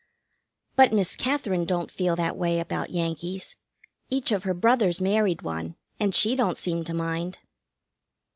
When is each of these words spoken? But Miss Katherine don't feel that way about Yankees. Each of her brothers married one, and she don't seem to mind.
But 0.75 0.91
Miss 0.91 1.15
Katherine 1.15 1.63
don't 1.63 1.91
feel 1.91 2.15
that 2.15 2.35
way 2.35 2.59
about 2.59 2.89
Yankees. 2.89 3.55
Each 4.09 4.31
of 4.31 4.45
her 4.45 4.55
brothers 4.55 4.99
married 4.99 5.43
one, 5.43 5.75
and 5.99 6.15
she 6.15 6.35
don't 6.35 6.57
seem 6.57 6.83
to 6.85 6.93
mind. 6.95 7.37